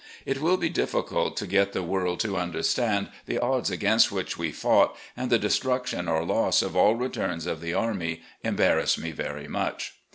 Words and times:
It 0.25 0.41
will 0.41 0.57
be 0.57 0.67
difficult 0.67 1.37
to 1.37 1.45
get 1.45 1.73
the 1.73 1.83
world 1.83 2.19
to 2.21 2.35
understand 2.35 3.11
the 3.27 3.37
odds 3.37 3.69
against 3.69 4.11
which 4.11 4.35
we 4.35 4.51
fought, 4.51 4.97
and 5.15 5.29
the 5.29 5.37
destruction 5.37 6.07
or 6.07 6.25
loss 6.25 6.63
of 6.63 6.75
all 6.75 6.95
returns 6.95 7.45
of 7.45 7.61
the 7.61 7.75
army 7.75 8.23
embarrass 8.43 8.97
me 8.97 9.11
very 9.11 9.47
much. 9.47 9.93